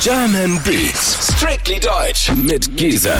German 0.00 0.60
Beats, 0.62 1.34
strictly 1.34 1.80
deutsch 1.80 2.30
mit 2.34 2.76
Giesen. 2.76 3.12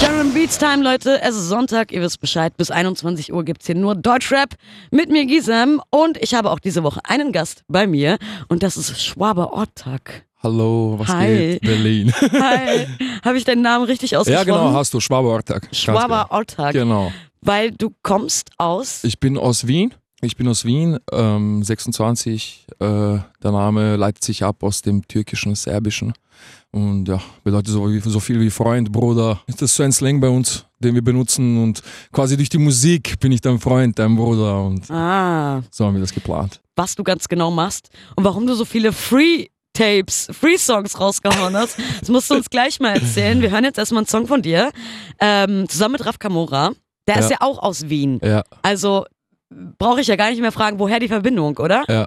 German 0.00 0.34
Beats 0.34 0.58
Time, 0.58 0.82
Leute. 0.82 1.20
Es 1.22 1.36
ist 1.36 1.48
Sonntag, 1.48 1.92
ihr 1.92 2.02
wisst 2.02 2.20
Bescheid. 2.20 2.56
Bis 2.56 2.70
21 2.70 3.32
Uhr 3.32 3.44
gibt's 3.44 3.66
hier 3.66 3.74
nur 3.74 3.94
Deutschrap 3.94 4.54
mit 4.90 5.10
mir, 5.10 5.24
Gisem. 5.24 5.80
Und 5.90 6.18
ich 6.18 6.34
habe 6.34 6.50
auch 6.50 6.58
diese 6.58 6.82
Woche 6.82 7.00
einen 7.04 7.32
Gast 7.32 7.62
bei 7.68 7.86
mir. 7.86 8.18
Und 8.48 8.62
das 8.62 8.76
ist 8.76 9.00
Schwaber 9.02 9.52
Ortag. 9.52 10.26
Hallo, 10.42 10.96
was 10.98 11.08
Hi. 11.08 11.26
geht? 11.26 11.62
Berlin. 11.62 12.12
Hi. 12.20 12.86
habe 13.24 13.38
ich 13.38 13.44
deinen 13.44 13.62
Namen 13.62 13.84
richtig 13.84 14.10
ja, 14.10 14.18
ausgesprochen? 14.18 14.46
genau, 14.46 14.72
hast 14.72 14.92
du. 14.94 15.00
Schwaberortag. 15.00 15.62
Ganz 15.62 15.76
Schwaber 15.76 16.26
Ortag. 16.30 16.72
Genau. 16.72 17.12
Weil 17.40 17.70
du 17.70 17.94
kommst 18.02 18.50
aus. 18.58 19.04
Ich 19.04 19.20
bin 19.20 19.38
aus 19.38 19.66
Wien. 19.66 19.94
Ich 20.22 20.36
bin 20.36 20.48
aus 20.48 20.64
Wien, 20.64 20.98
ähm, 21.12 21.62
26. 21.62 22.66
Äh, 22.78 22.84
der 22.84 23.22
Name 23.42 23.96
leitet 23.96 24.24
sich 24.24 24.42
ab 24.42 24.62
aus 24.62 24.80
dem 24.82 25.06
türkischen, 25.06 25.54
serbischen. 25.54 26.14
Und 26.70 27.06
ja, 27.08 27.20
bedeutet 27.44 27.68
so, 27.72 27.90
wie, 27.90 28.00
so 28.00 28.20
viel 28.20 28.40
wie 28.40 28.50
Freund, 28.50 28.90
Bruder. 28.92 29.40
Das 29.46 29.62
ist 29.62 29.74
so 29.76 29.82
ein 29.82 29.92
Slang 29.92 30.20
bei 30.20 30.28
uns, 30.28 30.64
den 30.78 30.94
wir 30.94 31.02
benutzen. 31.02 31.62
Und 31.62 31.82
quasi 32.12 32.36
durch 32.36 32.48
die 32.48 32.58
Musik 32.58 33.18
bin 33.20 33.32
ich 33.32 33.40
dein 33.40 33.58
Freund, 33.58 33.98
dein 33.98 34.16
Bruder. 34.16 34.62
Und 34.64 34.90
Ah, 34.90 35.62
so 35.70 35.84
haben 35.86 35.94
wir 35.94 36.00
das 36.00 36.12
geplant. 36.12 36.60
was 36.76 36.94
du 36.94 37.02
ganz 37.04 37.28
genau 37.28 37.50
machst 37.50 37.88
und 38.16 38.24
warum 38.24 38.46
du 38.46 38.54
so 38.54 38.64
viele 38.64 38.92
Free. 38.92 39.46
Tapes, 39.74 40.28
Free 40.32 40.56
Songs 40.56 40.98
rausgehauen 40.98 41.54
hast. 41.54 41.76
Das 42.00 42.08
musst 42.08 42.30
du 42.30 42.34
uns 42.34 42.48
gleich 42.48 42.80
mal 42.80 42.94
erzählen. 42.94 43.42
Wir 43.42 43.50
hören 43.50 43.64
jetzt 43.64 43.76
erstmal 43.76 43.98
einen 44.00 44.06
Song 44.08 44.26
von 44.26 44.40
dir. 44.40 44.70
Ähm, 45.20 45.68
zusammen 45.68 45.92
mit 45.92 46.06
Raf 46.06 46.18
Kamora. 46.18 46.70
Der 47.06 47.16
ist 47.18 47.24
Ja. 47.30 47.32
ja 47.32 47.36
auch 47.46 47.58
aus 47.58 47.90
Wien. 47.90 48.18
Ja, 48.24 48.42
Also 48.62 49.04
brauche 49.78 50.00
ich 50.00 50.06
ja 50.08 50.16
gar 50.16 50.30
nicht 50.30 50.40
mehr 50.40 50.52
fragen, 50.52 50.78
woher 50.78 50.98
die 51.00 51.08
Verbindung, 51.08 51.56
oder? 51.58 51.84
ja. 51.88 52.06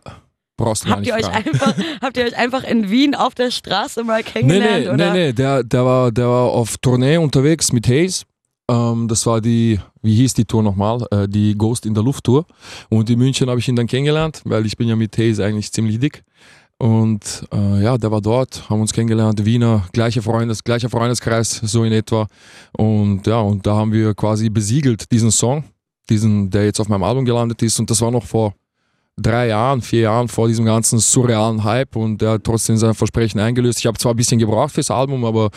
Brauchst 0.58 0.84
du 0.84 0.88
gar 0.90 0.98
Habt 0.98 1.06
nicht 1.06 1.10
ihr, 1.12 1.16
euch 1.16 1.26
fragen. 1.26 1.48
einfach, 1.48 1.74
habt 2.02 2.18
ihr 2.18 2.26
euch 2.26 2.38
einfach 2.38 2.64
in 2.66 2.90
Wien 2.90 3.16
auf 3.16 3.34
der 3.34 3.50
Straße 3.50 4.04
mal 4.04 4.18
Nee, 4.18 4.24
kennengelernt? 4.24 4.84
nee, 4.84 4.90
oder? 4.90 5.14
nee, 5.14 5.28
nee. 5.28 5.32
Der, 5.34 5.64
der, 5.64 5.86
war, 5.86 6.12
der 6.12 6.28
war 6.28 6.50
auf 6.50 6.78
Tournee 6.80 7.16
unterwegs 7.16 7.72
mit 7.72 7.88
Hayes. 7.88 8.26
Ähm, 8.70 9.08
das 9.08 9.26
war 9.26 9.40
die, 9.40 9.80
wie 10.02 10.16
hieß 10.16 10.34
die 10.34 10.44
Tour 10.44 10.62
nochmal? 10.62 11.02
Äh, 11.12 11.30
die 11.30 11.56
Ghost 11.58 11.86
in 11.86 11.94
der 11.94 12.04
Luft 12.04 12.26
Tour. 12.26 12.46
Und 12.90 13.10
in 13.10 13.18
München 13.20 13.50
habe 13.50 13.62
ich 13.62 13.70
ihn 13.70 13.78
dann 13.78 13.88
kennengelernt, 13.88 14.42
weil 14.44 14.66
ich 14.66 14.76
bin 14.76 14.90
ja 14.90 14.98
mit 14.98 15.18
Hayes 15.18 15.40
eigentlich 15.40 15.72
ziemlich 15.72 15.98
dick. 15.98 16.24
Und 16.78 17.46
äh, 17.54 17.82
ja, 17.82 17.98
der 17.98 18.12
war 18.12 18.20
dort, 18.20 18.70
haben 18.70 18.82
uns 18.82 18.92
kennengelernt, 18.92 19.46
Wiener, 19.46 19.86
gleicher 19.94 20.22
Freundes, 20.22 20.62
gleicher 20.64 20.90
Freundeskreis, 20.90 21.52
so 21.64 21.86
in 21.86 21.94
etwa. 21.94 22.28
Und 22.78 23.26
ja, 23.28 23.40
und 23.40 23.66
da 23.66 23.76
haben 23.78 23.94
wir 23.94 24.14
quasi 24.14 24.50
besiegelt 24.50 25.10
diesen 25.10 25.32
Song, 25.32 25.64
diesen, 26.10 26.50
der 26.50 26.66
jetzt 26.66 26.80
auf 26.80 26.90
meinem 26.90 27.04
Album 27.04 27.26
gelandet 27.26 27.62
ist. 27.62 27.80
Und 27.80 27.90
das 27.90 28.02
war 28.02 28.12
noch 28.12 28.26
vor 28.26 28.54
drei 29.18 29.48
Jahren, 29.48 29.82
vier 29.82 30.02
Jahren 30.02 30.28
vor 30.28 30.48
diesem 30.48 30.66
ganzen 30.66 31.00
surrealen 31.00 31.64
Hype 31.64 31.96
und 31.96 32.22
der 32.22 32.32
hat 32.32 32.44
trotzdem 32.44 32.78
sein 32.78 32.94
Versprechen 32.94 33.40
eingelöst. 33.40 33.80
Ich 33.80 33.86
habe 33.86 33.98
zwar 33.98 34.14
ein 34.14 34.18
bisschen 34.18 34.40
gebraucht 34.40 34.74
fürs 34.74 34.92
Album, 34.92 35.26
aber 35.26 35.50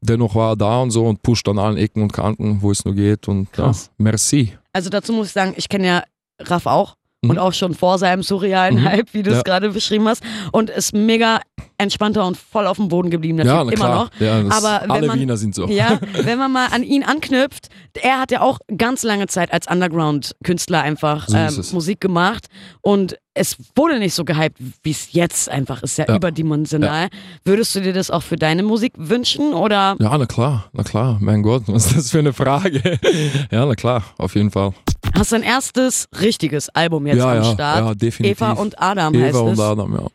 dennoch 0.00 0.34
war 0.34 0.52
er 0.52 0.56
da 0.56 0.82
und 0.82 0.90
so 0.90 1.06
und 1.06 1.22
pusht 1.22 1.48
an 1.48 1.58
allen 1.58 1.76
Ecken 1.76 2.02
und 2.02 2.12
Kanten, 2.12 2.60
wo 2.60 2.70
es 2.70 2.84
nur 2.84 2.94
geht. 2.94 3.28
Und 3.28 3.52
Krass. 3.52 3.86
ja, 3.86 3.92
merci. 3.98 4.52
Also 4.72 4.90
dazu 4.90 5.12
muss 5.12 5.28
ich 5.28 5.32
sagen, 5.32 5.54
ich 5.56 5.68
kenne 5.68 5.86
ja 5.86 6.02
Raff 6.40 6.66
auch. 6.66 6.96
Mhm. 7.24 7.30
Und 7.30 7.38
auch 7.38 7.52
schon 7.52 7.74
vor 7.74 7.98
seinem 7.98 8.22
surrealen 8.22 8.80
Mhm. 8.80 8.84
Hype, 8.84 9.14
wie 9.14 9.22
du 9.22 9.30
es 9.30 9.38
Ja. 9.38 9.42
gerade 9.42 9.70
beschrieben 9.70 10.06
hast. 10.08 10.22
Und 10.52 10.70
ist 10.70 10.94
mega 10.94 11.40
entspannter 11.78 12.24
und 12.26 12.36
voll 12.36 12.66
auf 12.66 12.76
dem 12.76 12.88
Boden 12.88 13.10
geblieben. 13.10 13.36
Natürlich 13.38 13.56
ja, 13.56 13.64
na 13.64 13.72
immer 13.72 13.84
klar. 13.84 14.04
noch. 14.04 14.20
Ja, 14.20 14.56
Aber 14.56 14.82
wenn 14.84 14.90
alle 14.90 15.06
man- 15.08 15.20
Wiener 15.20 15.36
sind 15.36 15.54
so. 15.54 15.66
Ja, 15.66 15.98
wenn 16.22 16.38
man 16.38 16.52
mal 16.52 16.68
an 16.72 16.82
ihn 16.82 17.02
anknüpft, 17.02 17.68
er 18.00 18.20
hat 18.20 18.30
ja 18.30 18.40
auch 18.42 18.58
ganz 18.76 19.02
lange 19.02 19.26
Zeit 19.26 19.52
als 19.52 19.66
Underground-Künstler 19.68 20.82
einfach 20.82 21.28
So 21.28 21.36
ähm. 21.36 21.64
Musik 21.72 22.00
gemacht 22.00 22.46
und 22.80 23.16
es 23.36 23.56
wurde 23.74 23.98
nicht 23.98 24.14
so 24.14 24.24
gehypt, 24.24 24.56
wie 24.84 24.92
es 24.92 25.12
jetzt 25.12 25.48
einfach 25.48 25.82
ist, 25.82 25.98
ja, 25.98 26.04
Ja. 26.06 26.14
überdimensional. 26.16 27.08
Würdest 27.44 27.74
du 27.74 27.80
dir 27.80 27.92
das 27.92 28.08
auch 28.10 28.22
für 28.22 28.36
deine 28.36 28.62
Musik 28.62 28.92
wünschen 28.96 29.54
oder? 29.54 29.96
Ja, 29.98 30.16
na 30.16 30.26
klar, 30.26 30.66
na 30.72 30.84
klar. 30.84 31.18
Mein 31.20 31.42
Gott, 31.42 31.64
was 31.66 31.86
ist 31.86 31.96
das 31.96 32.10
für 32.12 32.20
eine 32.20 32.32
Frage? 32.32 32.80
ja, 33.50 33.66
na 33.66 33.74
klar, 33.74 34.04
auf 34.18 34.36
jeden 34.36 34.52
Fall. 34.52 34.72
Hast 35.16 35.32
du 35.32 35.36
ein 35.36 35.42
erstes 35.42 36.08
richtiges 36.20 36.68
Album 36.70 37.06
jetzt 37.06 37.18
ja, 37.18 37.30
am 37.32 37.42
ja, 37.42 37.52
Start? 37.52 37.78
ja, 37.78 37.94
definitiv. 37.94 38.40
Eva 38.40 38.52
und 38.52 38.80
Adam 38.80 39.14
heißt 39.14 39.34
Eva 39.34 39.40
und 39.40 39.52
es. 39.52 39.60
Adam, 39.60 39.94
ja. 39.94 40.06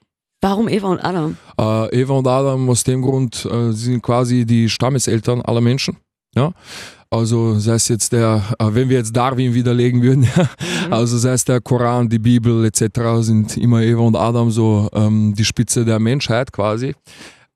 Warum 0.41 0.69
Eva 0.69 0.87
und 0.87 0.99
Adam? 0.99 1.37
Äh, 1.59 2.01
Eva 2.01 2.13
und 2.13 2.27
Adam 2.27 2.69
aus 2.69 2.83
dem 2.83 3.01
Grund 3.01 3.45
äh, 3.45 3.71
sie 3.71 3.85
sind 3.85 4.01
quasi 4.01 4.45
die 4.45 4.69
Stammeseltern 4.69 5.41
aller 5.41 5.61
Menschen. 5.61 5.97
Ja? 6.35 6.51
Also 7.09 7.57
sei 7.57 7.73
es 7.73 7.87
jetzt 7.87 8.13
der, 8.13 8.43
äh, 8.59 8.65
wenn 8.69 8.87
wir 8.87 8.97
jetzt 8.97 9.15
Darwin 9.15 9.53
widerlegen 9.53 10.01
würden, 10.01 10.23
ja? 10.35 10.49
Mhm. 10.87 10.93
also 10.93 11.17
sei 11.17 11.33
es 11.33 11.43
der 11.43 11.59
Koran, 11.59 12.07
die 12.07 12.19
Bibel 12.19 12.65
etc., 12.65 12.99
sind 13.21 13.57
immer 13.57 13.81
Eva 13.81 14.01
und 14.01 14.15
Adam 14.15 14.51
so 14.51 14.89
ähm, 14.93 15.33
die 15.35 15.45
Spitze 15.45 15.83
der 15.85 15.99
Menschheit 15.99 16.51
quasi 16.51 16.93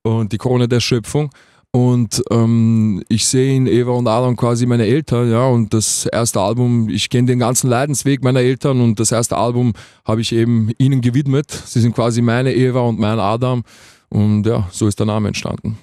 und 0.02 0.32
die 0.32 0.38
Krone 0.38 0.68
der 0.68 0.80
Schöpfung. 0.80 1.30
Und 1.76 2.22
ähm, 2.30 3.04
ich 3.10 3.26
sehe 3.26 3.56
in 3.56 3.66
Eva 3.66 3.92
und 3.94 4.08
Adam 4.08 4.36
quasi 4.38 4.68
meine 4.68 4.86
Eltern, 4.86 5.32
ja, 5.32 5.48
und 5.48 5.74
das 5.74 6.06
erste 6.06 6.40
Album, 6.40 6.88
ich 6.88 7.10
kenne 7.10 7.26
den 7.28 7.40
ganzen 7.40 7.68
Leidensweg 7.68 8.24
meiner 8.24 8.42
Eltern 8.42 8.80
und 8.80 9.00
das 9.00 9.12
erste 9.12 9.38
Album 9.38 9.74
habe 10.06 10.22
ich 10.22 10.32
eben 10.34 10.70
ihnen 10.78 11.02
gewidmet. 11.02 11.50
Sie 11.50 11.82
sind 11.82 11.96
quasi 11.96 12.22
meine 12.22 12.54
Eva 12.54 12.82
und 12.82 13.00
mein 13.00 13.18
Adam 13.20 13.64
und 14.10 14.46
ja, 14.46 14.68
so 14.72 14.88
ist 14.88 15.00
der 15.00 15.08
Name 15.08 15.30
entstanden. 15.30 15.80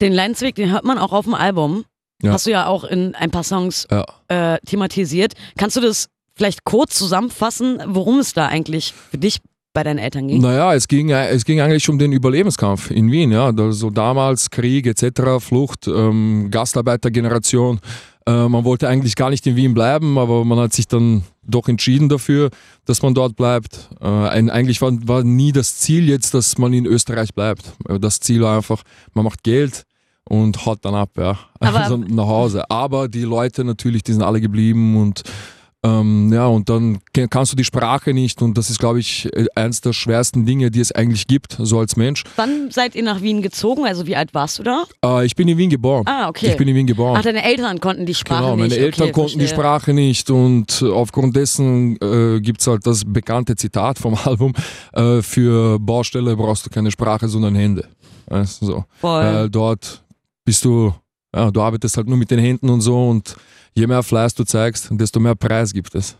Den 0.00 0.12
Leidensweg, 0.12 0.56
den 0.56 0.72
hört 0.72 0.84
man 0.84 0.98
auch 0.98 1.12
auf 1.12 1.24
dem 1.26 1.34
Album. 1.34 1.84
Ja. 2.20 2.32
Hast 2.32 2.46
du 2.46 2.50
ja 2.50 2.66
auch 2.66 2.82
in 2.82 3.14
ein 3.14 3.30
paar 3.30 3.44
Songs 3.44 3.86
Ja. 3.92 4.04
äh, 4.26 4.58
thematisiert. 4.66 5.34
Kannst 5.56 5.76
du 5.76 5.80
das 5.80 6.08
vielleicht 6.34 6.64
kurz 6.64 6.96
zusammenfassen, 6.98 7.80
worum 7.86 8.18
es 8.18 8.32
da 8.32 8.46
eigentlich 8.46 8.92
für 8.92 9.18
dich 9.18 9.38
bei 9.74 9.82
deinen 9.82 9.98
Eltern 9.98 10.28
ging? 10.28 10.40
Naja, 10.40 10.74
es 10.74 10.86
ging, 10.88 11.10
es 11.10 11.44
ging 11.44 11.60
eigentlich 11.60 11.88
um 11.88 11.98
den 11.98 12.12
Überlebenskampf 12.12 12.90
in 12.90 13.10
Wien. 13.10 13.30
Ja. 13.32 13.46
Also 13.56 13.90
damals 13.90 14.50
Krieg 14.50 14.86
etc., 14.86 15.38
Flucht, 15.40 15.86
ähm, 15.88 16.48
Gastarbeitergeneration. 16.50 17.80
Äh, 18.26 18.48
man 18.48 18.64
wollte 18.64 18.88
eigentlich 18.88 19.16
gar 19.16 19.30
nicht 19.30 19.46
in 19.46 19.56
Wien 19.56 19.74
bleiben, 19.74 20.16
aber 20.18 20.44
man 20.44 20.58
hat 20.58 20.72
sich 20.72 20.86
dann 20.86 21.24
doch 21.42 21.66
entschieden 21.68 22.08
dafür, 22.08 22.50
dass 22.84 23.02
man 23.02 23.14
dort 23.14 23.34
bleibt. 23.34 23.88
Äh, 24.00 24.06
eigentlich 24.06 24.80
war, 24.80 24.92
war 25.08 25.24
nie 25.24 25.50
das 25.52 25.78
Ziel 25.78 26.08
jetzt, 26.08 26.32
dass 26.34 26.56
man 26.58 26.72
in 26.72 26.86
Österreich 26.86 27.34
bleibt. 27.34 27.72
Äh, 27.88 27.98
Das 27.98 28.20
Ziel 28.20 28.40
war 28.42 28.56
einfach, 28.56 28.82
man 29.14 29.24
macht 29.24 29.42
Geld 29.42 29.82
und 30.24 30.64
haut 30.66 30.84
dann 30.84 30.94
ab, 30.94 31.10
ja. 31.18 31.36
Aber- 31.58 31.78
Also 31.80 31.96
nach 31.96 32.26
Hause. 32.28 32.70
Aber 32.70 33.08
die 33.08 33.22
Leute 33.22 33.64
natürlich, 33.64 34.04
die 34.04 34.12
sind 34.12 34.22
alle 34.22 34.40
geblieben 34.40 34.96
und 34.96 35.22
ähm, 35.84 36.32
ja, 36.32 36.46
und 36.46 36.68
dann 36.68 37.00
kannst 37.30 37.52
du 37.52 37.56
die 37.56 37.64
Sprache 37.64 38.14
nicht 38.14 38.40
und 38.40 38.56
das 38.56 38.70
ist, 38.70 38.78
glaube 38.78 39.00
ich, 39.00 39.28
äh, 39.34 39.46
eins 39.56 39.80
der 39.80 39.92
schwersten 39.92 40.46
Dinge, 40.46 40.70
die 40.70 40.80
es 40.80 40.92
eigentlich 40.92 41.26
gibt, 41.26 41.56
so 41.58 41.78
als 41.80 41.96
Mensch. 41.96 42.22
Wann 42.36 42.70
seid 42.70 42.94
ihr 42.94 43.02
nach 43.02 43.20
Wien 43.20 43.42
gezogen? 43.42 43.84
Also 43.84 44.06
wie 44.06 44.14
alt 44.14 44.32
warst 44.32 44.58
du 44.60 44.62
da? 44.62 44.84
Äh, 45.04 45.26
ich 45.26 45.34
bin 45.34 45.48
in 45.48 45.58
Wien 45.58 45.70
geboren. 45.70 46.04
Ah, 46.06 46.28
okay. 46.28 46.50
Ich 46.50 46.56
bin 46.56 46.68
in 46.68 46.76
Wien 46.76 46.86
geboren. 46.86 47.16
Ach, 47.18 47.22
deine 47.22 47.42
Eltern 47.44 47.80
konnten 47.80 48.06
die 48.06 48.14
Sprache 48.14 48.42
Genau, 48.42 48.56
nicht. 48.56 48.70
meine 48.70 48.76
Eltern 48.82 49.02
okay, 49.04 49.12
konnten 49.12 49.38
die 49.38 49.46
verstehe. 49.46 49.58
Sprache 49.58 49.92
nicht 49.92 50.30
und 50.30 50.82
aufgrund 50.84 51.34
dessen 51.34 51.96
äh, 52.00 52.40
gibt 52.40 52.60
es 52.60 52.66
halt 52.68 52.86
das 52.86 53.02
bekannte 53.04 53.56
Zitat 53.56 53.98
vom 53.98 54.14
Album, 54.24 54.52
äh, 54.92 55.20
für 55.22 55.78
Baustelle 55.80 56.36
brauchst 56.36 56.64
du 56.64 56.70
keine 56.70 56.90
Sprache, 56.92 57.28
sondern 57.28 57.54
Hände. 57.56 57.88
Weißt 58.26 58.62
du, 58.62 58.66
so. 58.66 58.84
Voll. 59.00 59.24
Weil 59.24 59.50
dort 59.50 60.02
bist 60.44 60.64
du, 60.64 60.94
ja, 61.34 61.50
du 61.50 61.60
arbeitest 61.62 61.96
halt 61.96 62.08
nur 62.08 62.16
mit 62.18 62.30
den 62.30 62.38
Händen 62.38 62.68
und 62.70 62.80
so 62.80 63.08
und 63.08 63.36
je 63.74 63.86
mehr 63.86 64.02
Fleiß 64.02 64.34
du 64.34 64.44
zeigst, 64.44 64.88
desto 64.92 65.20
mehr 65.20 65.34
Preis 65.34 65.72
gibt 65.72 65.94
es. 65.94 66.16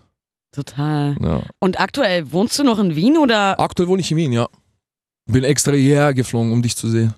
Total. 0.53 1.17
Ja. 1.21 1.43
Und 1.61 1.81
aktuell 1.81 2.31
wohnst 2.33 2.59
du 2.59 2.65
noch 2.65 2.79
in 2.79 2.95
Wien 2.95 3.17
oder 3.17 3.59
Aktuell 3.59 3.89
wohne 3.89 4.01
ich 4.01 4.11
in 4.11 4.17
Wien, 4.19 4.33
ja. 4.33 4.49
Bin 5.27 5.45
extra 5.45 5.73
hierher 5.73 6.13
geflogen, 6.13 6.53
um 6.53 6.63
dich 6.63 6.77
zu 6.77 6.89
sehen. 6.91 7.15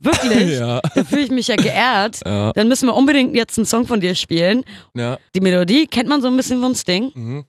wirklich? 0.00 0.58
Ja. 0.58 0.80
Da 0.94 1.04
fühle 1.04 1.22
ich 1.22 1.30
mich 1.30 1.48
ja 1.48 1.56
geehrt. 1.56 2.20
Ja. 2.26 2.52
Dann 2.52 2.68
müssen 2.68 2.86
wir 2.88 2.94
unbedingt 2.94 3.34
jetzt 3.36 3.56
einen 3.58 3.66
Song 3.66 3.86
von 3.86 4.00
dir 4.00 4.14
spielen. 4.14 4.64
ja. 4.94 5.18
Die 5.34 5.40
Melodie 5.40 5.86
kennt 5.86 6.08
man 6.08 6.22
so 6.22 6.28
ein 6.28 6.36
bisschen 6.36 6.60
von 6.60 6.74
Sting. 6.74 7.12
Mhm. 7.14 7.44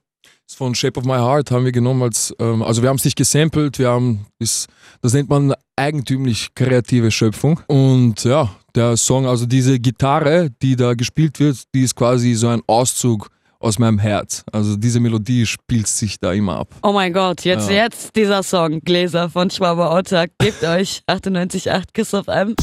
Das 0.46 0.54
von 0.56 0.74
Shape 0.74 0.98
of 1.00 1.04
My 1.04 1.16
Heart 1.16 1.50
haben 1.50 1.64
wir 1.64 1.72
genommen 1.72 2.02
als, 2.02 2.34
ähm, 2.38 2.62
also 2.62 2.80
wir 2.82 2.88
haben 2.88 2.96
es 2.96 3.04
nicht 3.04 3.16
gesampelt, 3.16 3.78
wir 3.78 3.88
haben, 3.90 4.26
das, 4.38 4.66
das 5.02 5.12
nennt 5.12 5.28
man 5.28 5.54
eigentümlich 5.76 6.54
kreative 6.54 7.10
Schöpfung. 7.10 7.60
Und 7.66 8.24
ja, 8.24 8.50
der 8.78 8.96
Song, 8.96 9.26
also 9.26 9.44
diese 9.44 9.78
Gitarre, 9.80 10.50
die 10.62 10.76
da 10.76 10.94
gespielt 10.94 11.40
wird, 11.40 11.62
die 11.74 11.82
ist 11.82 11.96
quasi 11.96 12.34
so 12.34 12.48
ein 12.48 12.62
Auszug 12.68 13.28
aus 13.58 13.78
meinem 13.80 13.98
Herz. 13.98 14.44
Also 14.52 14.76
diese 14.76 15.00
Melodie 15.00 15.44
spielt 15.44 15.88
sich 15.88 16.20
da 16.20 16.32
immer 16.32 16.58
ab. 16.58 16.68
Oh 16.84 16.92
mein 16.92 17.12
Gott, 17.12 17.44
jetzt, 17.44 17.68
Ja. 17.68 17.84
jetzt 17.84 18.14
dieser 18.14 18.44
Song, 18.44 18.80
Gläser 18.80 19.28
von 19.30 19.50
Schwaber 19.50 19.92
Ottag. 19.92 20.30
Gebt 20.38 20.62
euch 20.62 21.02
98,8 21.08 21.92
Kiss 21.92 22.14
auf 22.14 22.28
einem. 22.28 22.54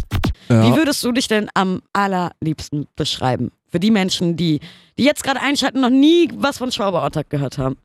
Ja. 0.48 0.64
Wie 0.64 0.78
würdest 0.78 1.04
du 1.04 1.12
dich 1.12 1.28
denn 1.28 1.50
am 1.54 1.82
allerliebsten 1.92 2.86
beschreiben? 2.96 3.52
Für 3.70 3.82
die 3.82 3.92
Menschen, 3.92 4.38
die, 4.38 4.62
die 4.98 5.04
jetzt 5.04 5.24
gerade 5.24 5.42
einschalten, 5.42 5.82
noch 5.82 5.90
nie 5.90 6.30
was 6.38 6.58
von 6.60 6.72
Schwaber 6.72 7.04
Ottag 7.04 7.30
gehört 7.30 7.58
haben. 7.58 7.76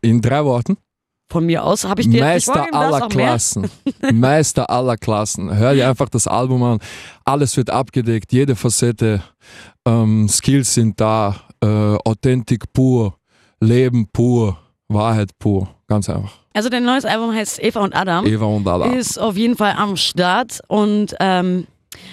In 0.00 0.22
drei 0.22 0.42
Worten. 0.42 0.78
Von 1.28 1.44
mir 1.46 1.64
aus 1.64 1.84
habe 1.84 2.00
ich 2.00 2.08
dir 2.08 2.22
Meister 2.22 2.66
aller. 2.72 3.08
Klassen. 3.08 3.68
Meister 4.12 4.70
aller 4.70 4.96
Klassen. 4.96 5.54
Hör 5.56 5.74
dir 5.74 5.88
einfach 5.88 6.08
das 6.08 6.26
Album 6.28 6.62
an. 6.62 6.78
Alles 7.24 7.56
wird 7.56 7.68
abgedeckt, 7.70 8.32
jede 8.32 8.54
Facette. 8.54 9.22
Ähm, 9.86 10.28
Skills 10.28 10.74
sind 10.74 11.00
da. 11.00 11.36
Äh, 11.62 11.66
Authentik 12.04 12.72
pur. 12.72 13.16
Leben 13.60 14.06
pur. 14.12 14.56
Wahrheit 14.88 15.30
pur. 15.38 15.68
ganz 15.88 16.08
einfach. 16.08 16.32
Also 16.54 16.68
dein 16.68 16.84
neues 16.84 17.04
Album 17.04 17.34
heißt 17.34 17.62
Eva 17.62 17.80
und 17.82 17.94
Adam. 17.94 18.24
Eva 18.24 18.44
und 18.44 18.66
Adam. 18.66 18.92
Ist 18.94 19.18
auf 19.18 19.36
jeden 19.36 19.56
Fall 19.56 19.74
am 19.76 19.96
Start 19.96 20.60
und 20.68 21.14
ähm, 21.20 21.66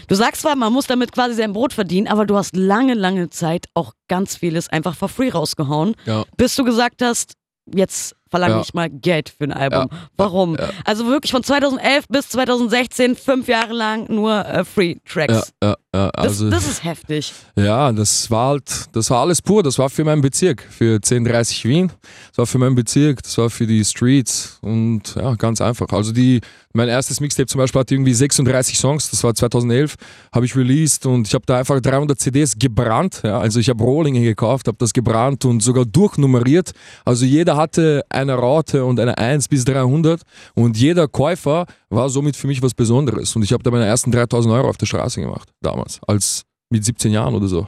du 0.08 0.16
sagst 0.16 0.42
zwar, 0.42 0.56
man 0.56 0.74
muss 0.74 0.88
damit 0.88 1.12
quasi 1.12 1.36
sein 1.36 1.54
Brot 1.54 1.72
verdienen, 1.72 2.08
aber 2.08 2.26
du 2.26 2.36
hast 2.36 2.56
lange, 2.56 2.94
lange 2.96 3.30
Zeit 3.30 3.68
auch 3.76 3.94
ganz 4.10 4.36
vieles 4.38 4.70
einfach 4.70 4.96
for 4.96 5.08
free 5.08 5.30
rausgehauen, 5.30 5.96
Ja. 6.06 6.24
bis 6.36 6.56
du 6.56 6.64
gesagt 6.64 7.02
hast, 7.04 7.34
jetzt 7.74 8.16
verlange 8.34 8.56
Ja. 8.56 8.62
ich 8.62 8.74
mal 8.74 8.90
Geld 8.90 9.30
für 9.30 9.44
ein 9.44 9.54
Album. 9.54 9.88
Ja. 9.92 9.98
Warum? 10.18 10.56
Ja. 10.58 10.72
Also 10.86 11.06
wirklich 11.06 11.32
von 11.32 11.44
2011 11.44 12.06
bis 12.10 12.30
2016, 12.30 13.16
fünf 13.16 13.48
Jahre 13.48 13.74
lang 13.74 14.08
nur 14.12 14.44
äh, 14.44 14.66
Free 14.66 14.96
Tracks. 15.08 15.54
Ja, 15.64 15.76
Das, 15.92 16.12
also, 16.16 16.50
das 16.50 16.68
ist 16.68 16.84
heftig. 16.84 17.32
ja, 17.56 17.92
das 17.92 18.32
war 18.32 18.48
halt, 18.50 18.86
das 18.94 19.12
war 19.12 19.22
alles 19.22 19.40
pur. 19.44 19.62
Das 19.62 19.78
war 19.78 19.92
für 19.92 20.04
meinen 20.04 20.22
Bezirk, 20.24 20.64
für 20.68 20.96
1030 20.96 21.66
Wien. 21.66 21.92
Das 22.30 22.40
war 22.40 22.48
für 22.48 22.58
meinen 22.58 22.74
Bezirk, 22.74 23.22
das 23.22 23.38
war 23.38 23.52
für 23.52 23.68
die 23.68 23.86
Streets 23.86 24.58
und 24.62 25.14
ja, 25.16 25.36
ganz 25.36 25.62
einfach. 25.62 25.88
Also 25.92 26.12
die, 26.12 26.42
mein 26.74 26.90
erstes 26.90 27.20
Mixtape 27.20 27.46
zum 27.46 27.60
Beispiel 27.60 27.80
hatte 27.82 27.94
irgendwie 27.94 28.16
36 28.16 28.80
Songs. 28.80 29.12
Das 29.12 29.24
war 29.24 29.36
2011, 29.36 29.94
habe 30.34 30.46
ich 30.48 30.56
released 30.56 31.06
und 31.06 31.28
ich 31.28 31.36
habe 31.36 31.46
da 31.46 31.60
einfach 31.60 31.80
300 31.80 32.20
CDs 32.20 32.58
gebrannt. 32.58 33.24
Also 33.24 33.60
ich 33.60 33.70
habe 33.70 33.84
Rohlinge 33.84 34.22
gekauft, 34.22 34.68
habe 34.68 34.78
das 34.80 34.94
gebrannt 34.94 35.46
und 35.46 35.62
sogar 35.62 35.86
durchnummeriert. 35.86 36.72
Also 37.06 37.26
jeder 37.26 37.56
hatte 37.56 38.02
eine 38.24 38.34
Raute 38.36 38.84
und 38.86 39.00
eine 39.00 39.18
1 39.18 39.48
bis 39.48 39.64
300 39.66 40.22
und 40.56 40.76
jeder 40.78 41.08
Käufer 41.08 41.66
war 41.90 42.10
somit 42.10 42.36
für 42.36 42.48
mich 42.48 42.62
was 42.62 42.74
Besonderes. 42.74 43.36
Und 43.36 43.44
ich 43.44 43.54
habe 43.54 43.64
da 43.64 43.72
meine 43.72 43.86
ersten 43.86 44.12
3000 44.12 44.54
Euro 44.54 44.70
auf 44.70 44.78
der 44.78 44.86
Straße 44.88 45.22
gemacht, 45.22 45.50
damals, 45.62 46.00
als 46.08 46.44
mit 46.70 46.84
17 46.84 47.12
Jahren 47.12 47.36
oder 47.36 47.48
so. 47.48 47.68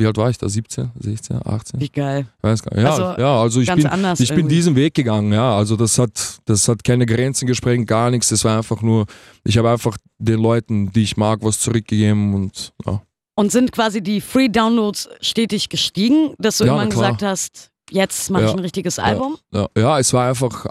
Wie 0.00 0.06
alt 0.06 0.16
war 0.16 0.30
ich 0.30 0.38
da? 0.38 0.48
17, 0.48 0.92
16, 1.00 1.40
18? 1.44 1.80
Wie 1.80 1.88
geil. 1.88 2.26
Weiß 2.40 2.62
gar 2.62 2.72
nicht. 2.76 2.84
Ja, 2.84 2.90
Also, 2.92 3.20
ja, 3.20 3.40
also 3.42 3.60
ich 3.60 3.74
bin, 3.74 3.84
anders 3.86 4.20
ich 4.20 4.32
bin 4.32 4.46
diesen 4.46 4.76
Weg 4.76 4.94
gegangen, 4.94 5.32
ja. 5.32 5.56
Also 5.56 5.74
das 5.74 5.98
hat, 5.98 6.38
das 6.44 6.68
hat 6.68 6.84
keine 6.84 7.04
Grenzen 7.04 7.46
gesprengt, 7.48 7.88
gar 7.88 8.08
nichts. 8.10 8.28
Das 8.28 8.44
war 8.44 8.56
einfach 8.56 8.80
nur, 8.80 9.06
ich 9.42 9.58
habe 9.58 9.70
einfach 9.70 9.96
den 10.18 10.38
Leuten, 10.40 10.92
die 10.92 11.02
ich 11.02 11.16
mag, 11.16 11.40
was 11.42 11.58
zurückgegeben 11.58 12.32
und 12.32 12.72
ja. 12.86 13.02
Und 13.34 13.50
sind 13.52 13.72
quasi 13.72 14.00
die 14.00 14.20
Free 14.20 14.48
Downloads 14.48 15.08
stetig 15.20 15.68
gestiegen, 15.68 16.32
dass 16.38 16.58
du 16.58 16.64
Ja, 16.64 16.72
irgendwann 16.72 16.90
gesagt 16.90 17.22
hast, 17.22 17.70
jetzt 17.90 18.30
mache 18.30 18.44
ich 18.44 18.48
Ja. 18.50 18.54
ein 18.54 18.60
richtiges 18.60 18.98
Album? 18.98 19.36
Ja, 19.52 19.66
ja, 19.76 19.98
es 19.98 20.12
war 20.12 20.28
einfach 20.28 20.66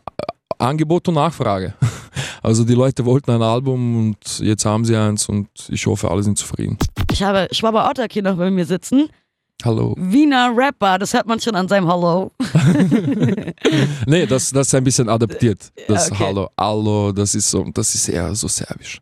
Angebot 0.59 1.07
und 1.07 1.15
Nachfrage. 1.15 1.73
Also 2.43 2.63
die 2.63 2.75
Leute 2.75 3.03
wollten 3.03 3.31
ein 3.31 3.41
Album 3.41 3.97
und 4.09 4.39
jetzt 4.39 4.63
haben 4.63 4.85
sie 4.85 4.95
eins 4.95 5.27
und 5.27 5.49
ich 5.69 5.85
hoffe, 5.85 6.09
alle 6.09 6.23
sind 6.23 6.37
zufrieden. 6.37 6.77
Ich 7.11 7.21
habe 7.21 7.47
Schwaber 7.51 7.89
Ottak 7.89 8.13
hier 8.13 8.21
noch 8.23 8.37
bei 8.37 8.49
mir 8.49 8.65
sitzen. 8.65 9.09
Hallo. 9.65 9.95
Wiener 9.97 10.53
Rapper, 10.55 10.97
das 10.97 11.13
hört 11.13 11.25
man 11.27 11.39
schon 11.41 11.55
an 11.55 11.67
seinem 11.67 11.87
Hallo. 11.89 12.31
Nee, 14.05 14.25
das, 14.25 14.51
das 14.51 14.67
ist 14.67 14.75
ein 14.75 14.83
bisschen 14.83 15.09
adaptiert. 15.09 15.71
Das 15.87 16.11
Okay. 16.11 16.23
Hallo, 16.25 16.49
Hallo, 16.59 17.11
das 17.11 17.35
ist 17.35 17.49
so, 17.49 17.63
das 17.73 17.93
ist 17.95 18.07
eher 18.09 18.33
so 18.35 18.47
serbisch. 18.47 18.99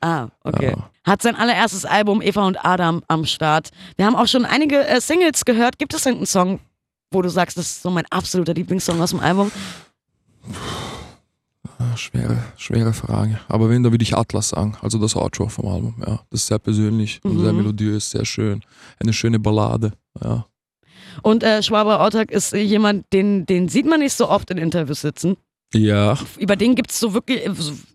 Ah, 0.00 0.28
okay. 0.44 0.70
Ja. 0.76 0.90
Hat 1.04 1.22
sein 1.22 1.36
allererstes 1.36 1.84
Album 1.84 2.22
Eva 2.22 2.46
und 2.46 2.64
Adam 2.64 3.02
am 3.08 3.24
Start. 3.26 3.70
Wir 3.96 4.06
haben 4.06 4.16
auch 4.16 4.26
schon 4.28 4.44
einige 4.44 4.86
äh, 4.86 5.00
Singles 5.00 5.44
gehört. 5.44 5.78
Gibt 5.78 5.92
es 5.94 6.04
irgendeinen 6.06 6.26
Song, 6.26 6.60
wo 7.10 7.22
du 7.22 7.28
sagst, 7.28 7.56
das 7.56 7.66
ist 7.66 7.82
so 7.82 7.90
mein 7.90 8.04
absoluter 8.10 8.54
Lieblingssong 8.54 9.00
aus 9.00 9.10
dem 9.10 9.20
Album? 9.20 9.50
Ah, 11.78 11.96
Schwere, 11.96 12.38
schwere 12.56 12.92
Frage. 12.92 13.38
Aber 13.48 13.68
wenn, 13.68 13.82
dann 13.82 13.92
würde 13.92 14.02
ich 14.02 14.16
Atlas 14.16 14.50
sagen. 14.50 14.76
Also 14.80 14.98
das 14.98 15.14
Outro 15.16 15.48
vom 15.48 15.68
Album. 15.68 15.94
Ja, 16.00 16.20
das 16.30 16.40
ist 16.42 16.46
sehr 16.46 16.58
persönlich 16.58 17.20
und 17.22 17.36
Mhm. 17.36 17.42
sehr 17.42 17.52
melodiös, 17.52 18.10
sehr 18.10 18.24
schön. 18.24 18.62
Eine 18.98 19.12
schöne 19.12 19.38
Ballade. 19.38 19.92
Ja. 20.22 20.46
Und 21.22 21.42
äh, 21.42 21.62
Schwaber 21.62 22.04
Ottak 22.04 22.30
ist 22.30 22.52
jemand, 22.52 23.04
den, 23.12 23.46
den 23.46 23.68
sieht 23.68 23.86
man 23.86 24.00
nicht 24.00 24.12
so 24.14 24.28
oft 24.28 24.50
in 24.50 24.58
Interviews 24.58 25.00
sitzen. 25.02 25.36
ja, 25.74 26.16
Über 26.38 26.56
den 26.56 26.74
gibt 26.76 26.90
es 26.90 27.00
so 27.00 27.12
wirklich 27.14 27.44
äh, 27.46 27.52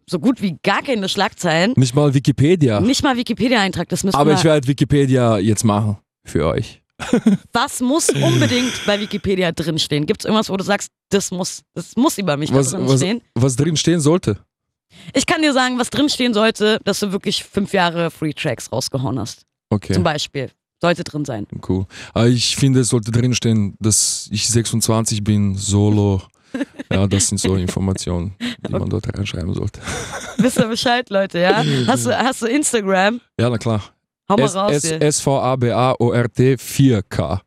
so, 0.07 0.19
gut 0.19 0.41
wie 0.41 0.57
gar 0.63 0.81
keine 0.83 1.07
Schlagzeilen. 1.09 1.73
nicht 1.75 1.95
mal 1.95 2.13
Wikipedia. 2.13 2.81
Nicht 2.81 3.03
mal 3.03 3.15
Wikipedia-Eintrag, 3.17 3.89
das 3.89 4.03
müssen 4.03 4.15
Aber 4.15 4.31
wir. 4.31 4.37
ich 4.37 4.43
werde 4.43 4.67
Wikipedia 4.67 5.37
jetzt 5.37 5.63
machen 5.63 5.97
für 6.23 6.45
euch. 6.47 6.80
Was 7.53 7.79
muss 7.79 8.09
unbedingt 8.09 8.73
bei 8.85 8.99
Wikipedia 8.99 9.51
drinstehen? 9.51 10.05
Gibt 10.05 10.21
es 10.21 10.25
irgendwas, 10.25 10.49
wo 10.49 10.57
du 10.57 10.63
sagst, 10.63 10.89
das 11.09 11.31
muss, 11.31 11.63
das 11.73 11.95
muss 11.95 12.17
über 12.17 12.37
mich 12.37 12.53
Was, 12.53 12.73
was, 12.73 12.85
drinstehen? 12.85 13.21
was 13.35 13.55
drin 13.55 13.77
stehen 13.77 13.99
sollte. 13.99 14.37
Ich 15.13 15.25
kann 15.25 15.41
dir 15.41 15.53
sagen, 15.53 15.79
was 15.79 15.89
drinstehen 15.89 16.33
sollte, 16.33 16.79
dass 16.83 16.99
du 16.99 17.11
wirklich 17.11 17.43
fünf 17.43 17.73
Jahre 17.73 18.11
Free 18.11 18.33
Tracks 18.33 18.71
rausgehauen 18.71 19.19
hast. 19.19 19.43
Okay. 19.69 19.93
Zum 19.93 20.03
Beispiel. 20.03 20.51
Sollte 20.81 21.03
drin 21.03 21.25
sein. 21.25 21.45
Cool. 21.67 21.85
Aber 22.13 22.27
ich 22.27 22.55
finde, 22.55 22.79
es 22.79 22.89
sollte 22.89 23.11
drinstehen, 23.11 23.75
dass 23.79 24.27
ich 24.31 24.47
26 24.49 25.23
bin, 25.23 25.55
solo. 25.55 26.21
Ja, 26.91 27.07
das 27.07 27.29
sind 27.29 27.37
so 27.37 27.55
Informationen, 27.55 28.35
die 28.67 28.73
man 28.73 28.89
dort 28.89 29.07
reinschreiben 29.17 29.53
sollte. 29.53 29.79
Wisst 30.35 30.57
ihr 30.57 30.67
Bescheid, 30.67 31.09
Leute, 31.09 31.39
ja? 31.39 31.63
Hast 31.87 32.05
du, 32.05 32.17
hast 32.17 32.41
du 32.41 32.47
Instagram? 32.47 33.21
Ja, 33.39 33.49
na 33.49 33.57
klar. 33.57 33.81
Hau 34.31 34.37
mal 34.37 34.45
S- 34.45 34.55
raus 34.55 34.71
S- 34.71 34.87
hier. 34.87 35.01
S-V-A-B-A-O-R-T 35.01 36.55
4K. 36.57 37.39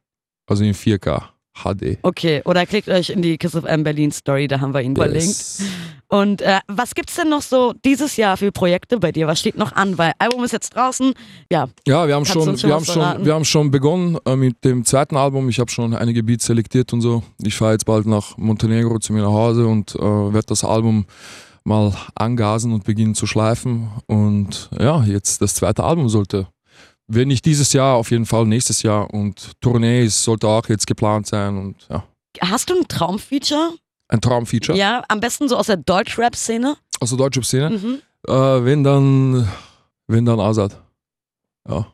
Also 0.47 0.65
in 0.65 0.75
4K. 0.75 1.23
HD. 1.63 1.99
Okay, 2.03 2.43
oder 2.47 2.67
klickt 2.67 2.89
euch 2.89 3.11
in 3.11 3.23
die 3.23 3.39
Kiss 3.39 3.55
of 3.55 3.63
M 3.65 3.85
Berlin 3.85 4.11
Story, 4.11 4.49
da 4.49 4.61
haben 4.61 4.75
wir 4.75 4.81
ihn 4.83 4.97
verlinkt. 4.97 5.25
Yes. 5.25 5.63
Und 6.09 6.43
äh, 6.43 6.59
was 6.67 6.97
gibt's 6.97 7.15
denn 7.15 7.29
noch 7.29 7.43
so 7.43 7.73
dieses 7.85 8.17
Jahr 8.17 8.37
für 8.37 8.51
Projekte 8.51 8.99
bei 8.99 9.13
dir? 9.13 9.29
Was 9.29 9.39
steht 9.39 9.57
noch 9.57 9.71
an? 9.71 9.97
Weil 9.97 10.15
Album 10.19 10.43
ist 10.43 10.51
jetzt 10.51 10.75
draußen. 10.75 11.15
Ja, 11.53 11.69
Ja, 11.87 12.09
wir 12.09 12.17
haben 12.17 12.25
schon, 12.25 12.59
schon 12.59 12.69
wir 12.69 12.75
haben 12.75 12.85
schon, 12.85 13.25
wir 13.25 13.35
haben 13.35 13.45
schon 13.45 13.71
begonnen 13.71 14.19
äh, 14.27 14.35
mit 14.35 14.65
dem 14.65 14.85
zweiten 14.85 15.17
Album. 15.17 15.49
Ich 15.49 15.61
habe 15.61 15.71
schon 15.71 15.95
einige 15.95 16.25
Beats 16.25 16.45
selektiert 16.47 16.93
und 16.93 17.03
so. 17.03 17.23
Ich 17.41 17.55
fahre 17.55 17.73
jetzt 17.73 17.87
bald 17.87 18.07
nach 18.07 18.37
Montenegro 18.37 18.99
zu 18.99 19.13
mir 19.13 19.23
nach 19.23 19.29
Hause 19.33 19.69
und 19.69 19.95
äh, 19.95 20.01
werde 20.01 20.47
das 20.49 20.65
Album 20.65 21.07
mal 21.63 21.93
angasen 22.17 22.73
und 22.73 22.83
beginnen 22.83 23.15
zu 23.15 23.27
schleifen. 23.29 23.91
Und 24.07 24.71
ja, 24.77 25.05
jetzt 25.05 25.41
das 25.41 25.55
zweite 25.55 25.85
Album 25.85 26.09
sollte, 26.09 26.49
wenn 27.07 27.29
nicht 27.29 27.45
dieses 27.45 27.73
Jahr, 27.73 27.97
auf 27.97 28.11
jeden 28.11 28.27
Fall 28.27 28.47
nächstes 28.47 28.83
Jahr. 28.83 29.13
Und 29.13 29.53
Tournee 29.61 30.07
sollte 30.09 30.49
auch 30.49 30.69
jetzt 30.69 30.87
geplant 30.87 31.27
sein 31.27 31.57
und 31.57 31.77
ja. 31.91 32.05
hast 32.41 32.71
du 32.71 32.75
ein 32.75 32.89
Traumfeature? 32.89 33.75
Ein 34.09 34.21
Traumfeature 34.21 34.77
Ja, 34.77 35.03
am 35.09 35.21
besten 35.21 35.49
so 35.49 35.57
aus 35.57 35.67
der 35.67 35.77
Deutschrap-Szene. 35.79 36.77
aus 37.01 37.09
der 37.11 37.19
deutschen 37.19 37.43
Szene. 37.43 37.71
Mhm. 37.71 38.01
Äh, 38.27 38.65
wenn 38.65 38.85
dann, 38.85 39.49
wenn 40.07 40.25
dann 40.25 40.41
Azad. 40.41 40.81
Ja. 41.69 41.87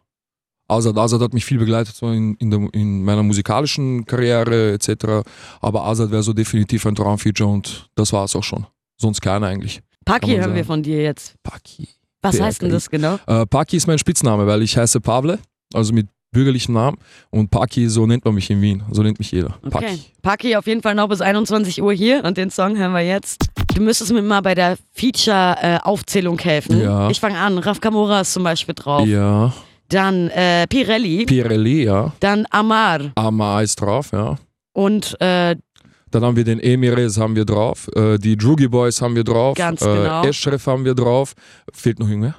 Azad, 0.69 0.97
Azad 0.97 1.21
hat 1.21 1.35
mich 1.35 1.45
viel 1.45 1.59
begleitet 1.59 1.97
so 1.97 2.11
in, 2.11 2.35
in, 2.37 2.51
der, 2.51 2.69
in 2.73 3.03
meiner 3.03 3.25
musikalischen 3.25 4.05
Karriere 4.07 4.73
etc. 4.73 5.29
Aber 5.61 5.85
Azad 5.85 6.12
wäre 6.12 6.23
so 6.23 6.33
definitiv 6.33 6.87
ein 6.87 6.95
Traumfeature 6.95 7.51
und 7.51 7.89
das 7.97 8.12
war 8.12 8.25
es 8.25 8.37
auch 8.37 8.45
schon. 8.45 8.67
Sonst 8.97 9.21
keiner 9.21 9.49
eigentlich. 9.49 9.81
Paki 10.05 10.37
hören 10.37 10.55
wir 10.55 10.65
von 10.65 10.83
dir 10.83 11.03
jetzt. 11.03 11.35
Paki. 11.43 11.89
Was 12.22 12.37
PRK. 12.37 12.44
heißt 12.44 12.62
denn 12.62 12.70
das 12.70 12.90
genau? 12.90 13.19
Äh, 13.26 13.46
Paki 13.46 13.76
ist 13.76 13.87
mein 13.87 13.99
Spitzname, 13.99 14.46
weil 14.46 14.62
ich 14.62 14.76
heiße 14.76 15.00
Pavle, 15.00 15.38
also 15.73 15.92
mit 15.92 16.06
bürgerlichem 16.33 16.75
Namen. 16.75 16.99
Und 17.30 17.50
Paki, 17.50 17.88
so 17.88 18.06
nennt 18.06 18.25
man 18.25 18.35
mich 18.35 18.50
in 18.50 18.61
Wien. 18.61 18.83
So 18.90 19.02
nennt 19.02 19.18
mich 19.18 19.33
jeder. 19.33 19.56
Okay. 19.64 19.71
Paki. 19.71 20.00
Paki 20.23 20.56
auf 20.56 20.66
jeden 20.66 20.83
Fall 20.83 20.95
noch 20.95 21.09
bis 21.09 21.21
21 21.21 21.83
Uhr 21.83 21.92
hier 21.92 22.25
und 22.25 22.37
den 22.37 22.50
Song 22.50 22.76
hören 22.76 22.92
wir 22.92 23.00
jetzt. 23.00 23.47
Du 23.75 23.83
müsstest 23.83 24.12
mir 24.12 24.23
mal 24.23 24.40
bei 24.40 24.54
der 24.54 24.76
Feature-Aufzählung 24.92 26.38
helfen. 26.38 26.80
Ja. 26.80 27.11
Ich 27.11 27.21
fange 27.21 27.38
an. 27.38 27.59
Raf 27.59 27.80
Kamora 27.80 28.21
ist 28.21 28.33
zum 28.33 28.45
Beispiel 28.45 28.75
drauf. 28.75 29.06
Ja. 29.06 29.52
Dann 29.88 30.28
äh, 30.30 30.66
Pirelli. 30.68 31.25
Pirelli, 31.26 31.85
ja. 31.85 32.12
dann 32.21 32.47
Amar. 32.50 33.11
Ama 33.16 33.61
ist 33.61 33.80
drauf, 33.80 34.11
ja. 34.12 34.37
Und 34.73 35.21
äh, 35.21 35.56
Dann 36.11 36.25
haben 36.25 36.37
wir 36.37 36.45
den 36.45 36.61
Emires 36.61 37.19
haben 37.19 37.37
wir 37.37 37.45
drauf, 37.45 37.88
äh, 37.95 38.19
die 38.19 38.37
Drugi 38.37 38.69
Boys 38.69 39.00
haben 39.00 39.14
wir 39.14 39.25
drauf, 39.25 39.57
Ganz 39.57 39.83
äh, 39.83 39.85
genau. 39.87 40.25
Eschref 40.25 40.67
haben 40.67 40.85
wir 40.85 40.95
drauf. 40.95 41.35
Fehlt 41.73 41.99
noch 41.99 42.09
irgendwer? 42.09 42.35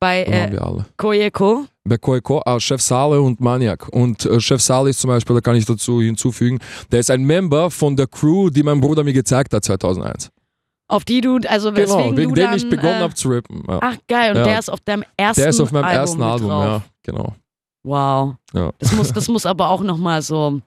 bei 0.00 0.24
Dann 0.24 0.34
haben 0.34 0.48
äh, 0.48 0.52
wir 0.52 0.62
alle. 0.64 0.86
Koyeko. 0.96 1.64
Bei 1.84 1.96
Koiko, 1.98 2.42
ah, 2.44 2.60
Chef 2.60 2.80
Sale 2.80 3.20
und 3.20 3.40
Maniac. 3.40 3.88
Und 3.88 4.24
äh, 4.26 4.38
Chef 4.40 4.60
Sale 4.60 4.90
ist 4.90 5.00
zum 5.00 5.08
Beispiel, 5.08 5.34
da 5.34 5.40
kann 5.40 5.56
ich 5.56 5.64
dazu 5.64 6.00
hinzufügen, 6.00 6.58
der 6.92 7.00
ist 7.00 7.10
ein 7.10 7.22
Member 7.24 7.70
von 7.70 7.96
der 7.96 8.06
Crew, 8.06 8.50
die 8.50 8.62
mein 8.62 8.80
Bruder 8.80 9.02
mir 9.04 9.12
gezeigt 9.12 9.52
hat 9.54 9.64
2001. 9.64 10.30
Auf 10.90 11.04
die 11.04 11.20
du, 11.20 11.38
also 11.48 11.72
Genau, 11.72 11.98
weswegen 11.98 12.16
wegen 12.16 12.28
du 12.30 12.34
dem 12.36 12.44
dann, 12.46 12.56
ich 12.56 12.68
begonnen 12.68 13.00
äh, 13.00 13.02
habe 13.02 13.14
zu 13.14 13.28
rappen. 13.30 13.62
Ja. 13.68 13.78
Ach 13.82 13.96
geil, 14.06 14.30
und 14.32 14.36
Ja. 14.38 14.44
der 14.44 14.58
ist 14.58 14.70
auf 14.70 14.80
deinem 14.80 15.04
ersten 15.16 15.40
Der 15.40 15.50
ist 15.50 15.60
auf 15.60 15.72
meinem 15.72 15.84
Album 15.84 16.00
ersten 16.00 16.22
Album, 16.22 16.48
drauf. 16.48 16.64
ja, 16.64 16.82
genau. 17.02 17.34
Wow. 17.82 18.34
Ja. 18.54 18.70
Das 18.78 18.92
muss, 18.92 19.12
das 19.12 19.28
muss 19.28 19.46
aber 19.46 19.68
auch 19.70 19.82
nochmal 19.82 20.22
so 20.22 20.60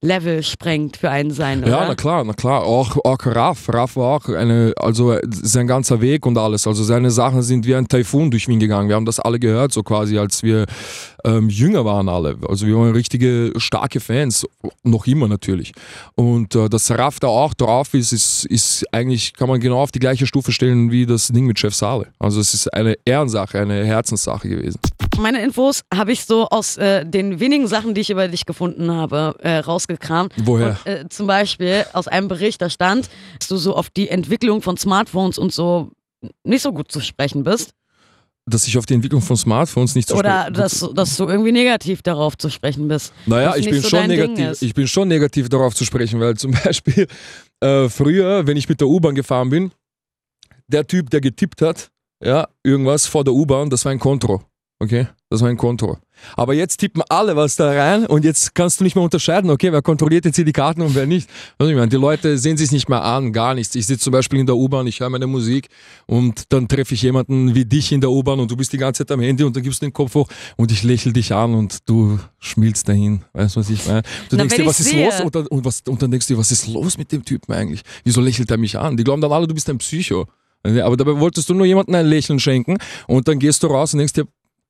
Level 0.00 0.44
sprengt 0.44 0.96
für 0.96 1.10
einen 1.10 1.32
sein, 1.32 1.62
oder? 1.62 1.70
Ja, 1.70 1.84
na 1.88 1.96
klar, 1.96 2.22
na 2.22 2.32
klar. 2.32 2.62
Auch, 2.62 2.96
auch 3.04 3.18
Raff. 3.26 3.68
Raff 3.68 3.96
war 3.96 4.16
auch 4.16 4.28
eine, 4.28 4.72
also 4.76 5.12
äh, 5.12 5.20
sein 5.28 5.66
ganzer 5.66 6.00
Weg 6.00 6.24
und 6.24 6.38
alles. 6.38 6.68
Also 6.68 6.84
seine 6.84 7.10
Sachen 7.10 7.42
sind 7.42 7.66
wie 7.66 7.74
ein 7.74 7.88
Taifun 7.88 8.30
durch 8.30 8.46
Wien 8.46 8.60
gegangen. 8.60 8.88
Wir 8.88 8.94
haben 8.94 9.06
das 9.06 9.18
alle 9.18 9.40
gehört, 9.40 9.72
so 9.72 9.82
quasi, 9.82 10.16
als 10.16 10.44
wir 10.44 10.66
ähm, 11.24 11.48
jünger 11.48 11.84
waren 11.84 12.08
alle. 12.08 12.36
Also 12.48 12.68
wir 12.68 12.76
waren 12.76 12.92
richtige 12.92 13.52
starke 13.56 13.98
Fans, 13.98 14.46
noch 14.84 15.08
immer 15.08 15.26
natürlich. 15.26 15.72
Und 16.14 16.54
äh, 16.54 16.68
dass 16.68 16.90
Raff 16.92 17.18
da 17.18 17.26
auch 17.26 17.54
drauf 17.54 17.92
ist, 17.92 18.12
ist, 18.12 18.44
ist 18.44 18.84
eigentlich, 18.92 19.34
kann 19.34 19.48
man 19.48 19.58
genau 19.58 19.80
auf 19.80 19.90
die 19.90 19.98
gleiche 19.98 20.28
Stufe 20.28 20.52
stellen 20.52 20.92
wie 20.92 21.06
das 21.06 21.26
Ding 21.26 21.44
mit 21.44 21.58
Chef 21.58 21.74
Sale. 21.74 22.06
Also 22.20 22.40
es 22.40 22.54
ist 22.54 22.72
eine 22.72 22.96
Ehrensache, 23.04 23.58
eine 23.58 23.84
Herzenssache 23.84 24.48
gewesen. 24.48 24.78
Meine 25.18 25.42
Infos 25.42 25.82
habe 25.92 26.12
ich 26.12 26.24
so 26.24 26.48
aus 26.48 26.76
äh, 26.76 27.04
den 27.04 27.40
wenigen 27.40 27.66
Sachen, 27.66 27.94
die 27.94 28.00
ich 28.00 28.10
über 28.10 28.28
dich 28.28 28.46
gefunden 28.46 28.90
habe, 28.90 29.34
äh, 29.40 29.58
rausgekramt. 29.58 30.32
Woher? 30.36 30.78
Und, 30.84 30.86
äh, 30.86 31.08
zum 31.08 31.26
Beispiel 31.26 31.84
aus 31.92 32.08
einem 32.08 32.28
Bericht, 32.28 32.62
da 32.62 32.70
stand, 32.70 33.08
dass 33.38 33.48
du 33.48 33.56
so 33.56 33.76
auf 33.76 33.90
die 33.90 34.08
Entwicklung 34.08 34.62
von 34.62 34.76
Smartphones 34.76 35.38
und 35.38 35.52
so 35.52 35.90
nicht 36.44 36.62
so 36.62 36.72
gut 36.72 36.90
zu 36.90 37.00
sprechen 37.00 37.44
bist. 37.44 37.72
Dass 38.46 38.66
ich 38.66 38.78
auf 38.78 38.86
die 38.86 38.94
Entwicklung 38.94 39.20
von 39.20 39.36
Smartphones 39.36 39.94
nicht 39.94 40.08
zu 40.08 40.16
Oder 40.16 40.50
dass, 40.50 40.88
dass 40.94 41.16
du 41.16 41.26
irgendwie 41.26 41.52
negativ 41.52 42.00
darauf 42.00 42.38
zu 42.38 42.48
sprechen 42.48 42.88
bist. 42.88 43.12
Naja, 43.26 43.54
ich 43.56 43.68
bin, 43.68 43.82
so 43.82 43.88
schon 43.90 44.06
negativ, 44.06 44.62
ich 44.62 44.74
bin 44.74 44.88
schon 44.88 45.08
negativ 45.08 45.50
darauf 45.50 45.74
zu 45.74 45.84
sprechen, 45.84 46.18
weil 46.18 46.34
zum 46.36 46.52
Beispiel 46.64 47.06
äh, 47.60 47.88
früher, 47.90 48.46
wenn 48.46 48.56
ich 48.56 48.68
mit 48.68 48.80
der 48.80 48.88
U-Bahn 48.88 49.14
gefahren 49.14 49.50
bin, 49.50 49.72
der 50.66 50.86
Typ, 50.86 51.10
der 51.10 51.20
getippt 51.20 51.60
hat, 51.60 51.90
ja, 52.24 52.48
irgendwas 52.62 53.06
vor 53.06 53.22
der 53.22 53.34
U-Bahn, 53.34 53.68
das 53.70 53.84
war 53.84 53.92
ein 53.92 53.98
Kontro. 53.98 54.42
Okay? 54.80 55.08
Das 55.28 55.40
war 55.42 55.48
ein 55.48 55.56
Kontro. 55.56 55.98
Aber 56.36 56.54
jetzt 56.54 56.76
tippen 56.78 57.02
alle 57.08 57.34
was 57.34 57.56
da 57.56 57.68
rein 57.70 58.06
und 58.06 58.24
jetzt 58.24 58.54
kannst 58.54 58.78
du 58.78 58.84
nicht 58.84 58.94
mehr 58.94 59.02
unterscheiden, 59.04 59.50
okay, 59.50 59.72
wer 59.72 59.82
kontrolliert 59.82 60.24
jetzt 60.24 60.36
hier 60.36 60.44
die 60.44 60.52
Karten 60.52 60.82
und 60.82 60.94
wer 60.94 61.04
nicht. 61.04 61.28
Also 61.58 61.70
ich 61.70 61.76
meine, 61.76 61.88
die 61.88 61.96
Leute 61.96 62.38
sehen 62.38 62.56
sich 62.56 62.70
nicht 62.70 62.88
mehr 62.88 63.02
an, 63.02 63.32
gar 63.32 63.54
nichts. 63.54 63.74
Ich 63.74 63.86
sitze 63.86 64.04
zum 64.04 64.12
Beispiel 64.12 64.38
in 64.38 64.46
der 64.46 64.56
U-Bahn, 64.56 64.86
ich 64.86 65.00
höre 65.00 65.10
meine 65.10 65.26
Musik 65.26 65.68
und 66.06 66.44
dann 66.52 66.68
treffe 66.68 66.94
ich 66.94 67.02
jemanden 67.02 67.54
wie 67.56 67.64
dich 67.64 67.90
in 67.90 68.00
der 68.00 68.10
U-Bahn 68.10 68.38
und 68.38 68.50
du 68.50 68.56
bist 68.56 68.72
die 68.72 68.78
ganze 68.78 69.04
Zeit 69.04 69.12
am 69.12 69.20
Handy 69.20 69.42
und 69.42 69.54
dann 69.54 69.62
gibst 69.64 69.82
du 69.82 69.86
den 69.86 69.92
Kopf 69.92 70.14
hoch 70.14 70.28
und 70.56 70.70
ich 70.70 70.84
lächle 70.84 71.12
dich 71.12 71.32
an 71.34 71.54
und 71.54 71.78
du 71.88 72.18
schmilzt 72.38 72.88
dahin. 72.88 73.22
Weißt 73.32 73.56
du, 73.56 73.60
was 73.60 73.70
ich 73.70 73.84
meine? 73.84 74.02
Du 74.28 74.36
Na, 74.36 74.38
denkst 74.38 74.56
dir, 74.56 74.66
was 74.66 74.80
ist 74.80 74.90
sehe- 74.90 75.04
los? 75.06 75.20
Und 75.20 75.34
dann, 75.34 75.46
und, 75.48 75.64
was, 75.64 75.82
und 75.88 76.00
dann 76.00 76.10
denkst 76.12 76.28
du 76.28 76.34
dir, 76.34 76.38
was 76.38 76.52
ist 76.52 76.68
los 76.68 76.96
mit 76.98 77.10
dem 77.10 77.24
Typen 77.24 77.52
eigentlich? 77.52 77.82
Wieso 78.04 78.20
lächelt 78.20 78.50
er 78.50 78.58
mich 78.58 78.78
an? 78.78 78.96
Die 78.96 79.02
glauben 79.04 79.20
dann 79.20 79.32
alle, 79.32 79.46
du 79.48 79.54
bist 79.54 79.68
ein 79.68 79.78
Psycho. 79.78 80.26
Aber 80.64 80.96
dabei 80.96 81.18
wolltest 81.20 81.48
du 81.48 81.54
nur 81.54 81.66
jemandem 81.66 81.94
ein 81.94 82.06
Lächeln 82.06 82.40
schenken 82.40 82.78
und 83.06 83.28
dann 83.28 83.38
gehst 83.38 83.62
du 83.62 83.68
raus 83.68 83.92
und 83.94 83.98
denkst 83.98 84.14
dir, 84.14 84.26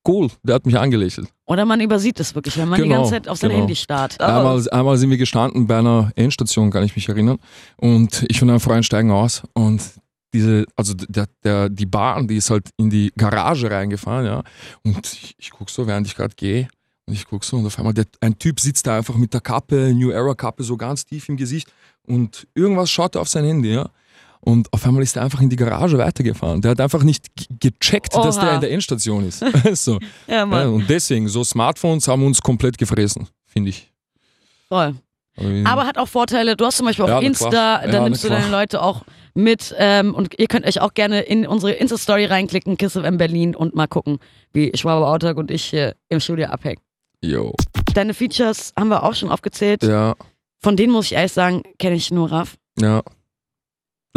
cool, 0.06 0.30
der 0.42 0.56
hat 0.56 0.66
mich 0.66 0.78
angelächelt. 0.78 1.28
Oder 1.46 1.64
man 1.64 1.80
übersieht 1.80 2.20
es 2.20 2.34
wirklich, 2.34 2.56
wenn 2.58 2.68
man 2.68 2.76
die 2.76 2.88
Genau, 2.88 2.96
ganze 2.96 3.12
Zeit 3.12 3.28
auf 3.28 3.38
sein 3.38 3.50
genau. 3.50 3.60
Handy 3.62 3.76
starrt. 3.76 4.20
Einmal, 4.20 4.68
einmal 4.70 4.96
sind 4.96 5.10
wir 5.10 5.18
gestanden 5.18 5.66
bei 5.66 5.78
einer 5.78 6.12
Endstation, 6.16 6.70
kann 6.70 6.84
ich 6.84 6.94
mich 6.96 7.08
erinnern. 7.08 7.38
Und 7.76 8.24
ich 8.28 8.42
und 8.42 8.50
ein 8.50 8.60
Freund 8.60 8.84
steigen 8.84 9.10
aus 9.10 9.42
und 9.54 9.82
diese, 10.34 10.66
also 10.76 10.94
der, 10.94 11.26
der, 11.42 11.68
die 11.68 11.86
Bahn, 11.86 12.28
die 12.28 12.36
ist 12.36 12.50
halt 12.50 12.68
in 12.76 12.90
die 12.90 13.12
Garage 13.16 13.70
reingefahren, 13.70 14.26
ja. 14.26 14.42
Und 14.84 15.06
ich, 15.06 15.34
ich 15.38 15.50
guck 15.50 15.70
so, 15.70 15.86
während 15.86 16.06
ich 16.06 16.14
gerade 16.14 16.34
gehe, 16.34 16.68
und 17.06 17.14
ich 17.14 17.26
guck 17.26 17.42
so 17.42 17.56
und 17.56 17.66
auf 17.66 17.78
einmal 17.78 17.94
der, 17.94 18.04
ein 18.20 18.38
Typ 18.38 18.60
sitzt 18.60 18.86
da 18.86 18.98
einfach 18.98 19.14
mit 19.14 19.32
der 19.32 19.40
Kappe, 19.40 19.94
New 19.94 20.10
Era 20.10 20.34
Kappe, 20.34 20.62
so 20.62 20.76
ganz 20.76 21.06
tief 21.06 21.28
im 21.30 21.38
Gesicht 21.38 21.72
und 22.06 22.46
irgendwas 22.54 22.90
schaut 22.90 23.14
er 23.14 23.22
auf 23.22 23.28
sein 23.28 23.44
Handy, 23.44 23.72
ja. 23.72 23.88
Und 24.40 24.72
auf 24.72 24.86
einmal 24.86 25.02
ist 25.02 25.16
er 25.16 25.22
einfach 25.24 25.40
in 25.40 25.48
die 25.50 25.56
Garage 25.56 25.98
weitergefahren. 25.98 26.60
Der 26.62 26.70
hat 26.72 26.80
einfach 26.80 27.02
nicht 27.02 27.26
ge- 27.36 27.46
gecheckt, 27.72 28.14
dass 28.14 28.36
Oha. 28.38 28.44
der 28.44 28.54
in 28.54 28.60
der 28.60 28.70
Endstation 28.70 29.24
ist. 29.26 29.44
so. 29.74 29.98
ja, 30.26 30.46
ja, 30.46 30.66
und 30.68 30.88
deswegen, 30.88 31.28
so 31.28 31.42
Smartphones 31.44 32.06
haben 32.08 32.24
uns 32.24 32.40
komplett 32.40 32.78
gefressen, 32.78 33.28
finde 33.46 33.70
ich. 33.70 33.92
voll. 34.68 34.94
Aber, 35.64 35.86
hat 35.86 35.98
auch 35.98 36.08
Vorteile. 36.08 36.56
Du 36.56 36.64
hast 36.64 36.78
zum 36.78 36.86
Beispiel 36.86 37.04
auf 37.04 37.10
Ja, 37.10 37.20
Insta, 37.20 37.48
klar. 37.48 37.82
da 37.86 37.92
Ja, 37.92 38.02
nimmst 38.02 38.24
du 38.24 38.28
deine. 38.28 38.50
Leute 38.50 38.82
auch 38.82 39.04
mit. 39.34 39.72
Ähm, 39.78 40.12
und 40.12 40.36
ihr 40.36 40.48
könnt 40.48 40.66
euch 40.66 40.80
auch 40.80 40.94
gerne 40.94 41.20
in 41.20 41.46
unsere 41.46 41.70
Insta-Story 41.74 42.24
reinklicken, 42.24 42.76
Kiss 42.76 42.96
of 42.96 43.04
M 43.04 43.18
Berlin, 43.18 43.54
und 43.54 43.72
mal 43.76 43.86
gucken, 43.86 44.18
wie 44.52 44.72
Schwabe 44.76 45.06
Auttag 45.06 45.36
und 45.36 45.52
ich 45.52 45.64
hier 45.66 45.94
im 46.08 46.18
Studio 46.18 46.46
abhängen. 46.46 46.80
yo. 47.22 47.54
Deine 47.94 48.14
Features 48.14 48.72
haben 48.76 48.88
wir 48.88 49.04
auch 49.04 49.14
schon 49.14 49.30
aufgezählt. 49.30 49.84
Ja, 49.84 50.16
Von 50.60 50.76
denen 50.76 50.92
muss 50.92 51.04
ich 51.06 51.12
ehrlich 51.12 51.30
sagen, 51.32 51.62
kenne 51.78 51.94
ich 51.94 52.10
nur 52.10 52.32
Raff. 52.32 52.56
ja. 52.80 53.02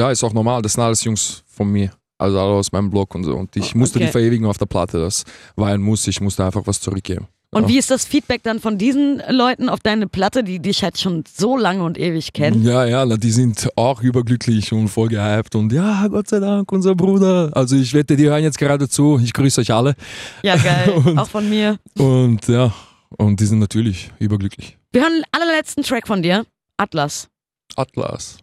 Ja, 0.02 0.12
ist 0.12 0.24
auch 0.24 0.34
normal. 0.34 0.62
Das 0.64 0.74
sind 0.74 0.84
alles 0.84 1.04
Jungs 1.04 1.44
von 1.48 1.72
mir. 1.72 1.92
Also 2.18 2.40
alle 2.40 2.54
aus 2.54 2.72
meinem 2.72 2.90
Blog 2.90 3.14
und 3.16 3.24
so. 3.24 3.36
Und 3.36 3.56
ich 3.56 3.76
musste 3.76 3.98
Okay. 4.00 4.06
die 4.08 4.12
verewigen 4.12 4.46
auf 4.48 4.58
der 4.58 4.66
Platte. 4.66 5.00
Das 5.00 5.24
war 5.56 5.70
ein 5.70 5.82
Muss. 5.82 6.08
Ich 6.08 6.22
musste 6.22 6.44
einfach 6.46 6.64
was 6.66 6.80
zurückgeben. 6.82 7.28
Und 7.54 7.64
Ja. 7.64 7.68
wie 7.70 7.78
ist 7.78 7.92
das 7.92 8.06
Feedback 8.06 8.42
dann 8.44 8.60
von 8.62 8.78
diesen 8.78 9.22
Leuten 9.30 9.68
auf 9.70 9.80
deine 9.82 10.08
Platte, 10.08 10.44
die 10.44 10.60
dich 10.60 10.84
halt 10.84 10.98
schon 11.00 11.24
so 11.32 11.58
lange 11.58 11.84
und 11.84 11.98
ewig 12.00 12.32
kennen? 12.34 12.64
Ja, 12.64 12.86
ja, 12.86 13.06
die 13.06 13.32
sind 13.32 13.68
auch 13.76 14.02
überglücklich 14.02 14.72
und 14.72 14.88
voll 14.88 15.10
gehypt. 15.10 15.54
Und 15.56 15.72
ja, 15.74 16.08
Gott 16.08 16.30
sei 16.30 16.40
Dank, 16.40 16.72
unser 16.72 16.96
Bruder. 16.96 17.52
Also 17.54 17.76
ich 17.76 17.94
wette, 17.94 18.16
die 18.16 18.30
hören 18.30 18.42
jetzt 18.44 18.58
gerade 18.58 18.88
zu. 18.88 19.20
Ich 19.22 19.34
grüße 19.34 19.62
euch 19.62 19.72
alle. 19.74 19.96
Ja, 20.44 20.56
geil. 20.56 20.90
Und- 21.06 21.18
auch 21.20 21.28
von 21.30 21.50
mir. 21.50 21.78
Und 21.98 22.48
ja, 22.48 22.74
und 23.18 23.40
die 23.40 23.46
sind 23.46 23.60
natürlich 23.60 24.12
überglücklich. 24.20 24.78
Wir 24.94 25.02
hören 25.02 25.14
den 25.14 25.26
allerletzten 25.32 25.84
Track 25.84 26.08
von 26.08 26.22
dir, 26.24 26.46
Atlas, 26.78 27.28
Atlas. 27.76 28.38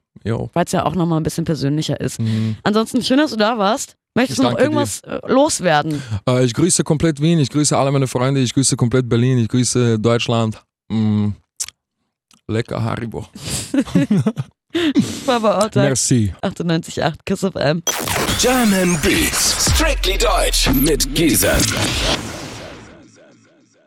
Weil 0.53 0.65
es 0.65 0.73
ja 0.73 0.85
auch 0.85 0.95
nochmal 0.95 1.21
ein 1.21 1.23
bisschen 1.23 1.45
persönlicher 1.45 2.01
ist. 2.01 2.21
Mhm. 2.21 2.57
Ansonsten 2.63 3.03
schön, 3.03 3.19
dass 3.19 3.31
du 3.31 3.37
da 3.37 3.59
warst. 3.59 3.97
Möchtest 4.15 4.41
du 4.41 4.43
noch 4.43 4.59
irgendwas 4.59 5.01
äh, 5.01 5.21
loswerden? 5.29 6.03
Äh, 6.29 6.45
ich 6.45 6.53
grüße 6.53 6.83
komplett 6.83 7.21
Wien, 7.21 7.39
ich 7.39 7.51
grüße 7.51 7.77
alle 7.77 7.93
meine 7.93 8.09
Freunde, 8.09 8.41
ich 8.41 8.53
grüße 8.53 8.77
komplett 8.77 9.09
Berlin, 9.09 9.39
ich 9.39 9.49
grüße 9.49 9.99
Deutschland. 9.99 10.61
Mm. 10.89 11.29
Lecker 12.49 12.83
Haribo. 12.83 13.27
Baba 15.27 15.63
Ortag, 15.63 15.85
Merci. 15.85 16.35
98.8 16.43 17.15
Kiss 17.25 17.45
of 17.45 17.55
M. 17.55 17.83
German 18.41 18.99
Beats. 19.03 19.73
Strictly 19.73 20.19
Deutsch 20.19 20.69
mit 20.73 21.15
Giesen. 21.15 21.51